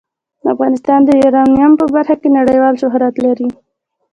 [0.53, 3.49] افغانستان د یورانیم په برخه کې نړیوال شهرت لري.